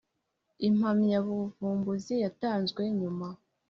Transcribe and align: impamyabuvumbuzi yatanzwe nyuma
impamyabuvumbuzi 0.67 2.13
yatanzwe 2.23 2.81
nyuma 2.99 3.27